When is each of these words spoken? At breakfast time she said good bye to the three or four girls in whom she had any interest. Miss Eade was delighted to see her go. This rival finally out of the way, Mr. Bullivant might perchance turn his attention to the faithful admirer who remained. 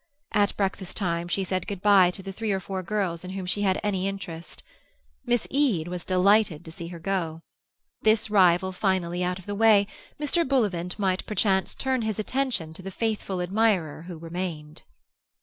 At 0.31 0.57
breakfast 0.57 0.97
time 0.97 1.27
she 1.27 1.43
said 1.43 1.67
good 1.67 1.79
bye 1.83 2.09
to 2.09 2.23
the 2.23 2.31
three 2.31 2.51
or 2.51 2.59
four 2.59 2.81
girls 2.81 3.23
in 3.23 3.29
whom 3.29 3.45
she 3.45 3.61
had 3.61 3.79
any 3.83 4.07
interest. 4.07 4.63
Miss 5.27 5.45
Eade 5.51 5.87
was 5.89 6.03
delighted 6.03 6.65
to 6.65 6.71
see 6.71 6.87
her 6.87 6.97
go. 6.97 7.43
This 8.01 8.27
rival 8.31 8.71
finally 8.71 9.23
out 9.23 9.37
of 9.37 9.45
the 9.45 9.53
way, 9.53 9.85
Mr. 10.19 10.43
Bullivant 10.43 10.97
might 10.97 11.23
perchance 11.27 11.75
turn 11.75 12.01
his 12.01 12.17
attention 12.17 12.73
to 12.73 12.81
the 12.81 12.89
faithful 12.89 13.41
admirer 13.43 14.01
who 14.07 14.17
remained. 14.17 14.81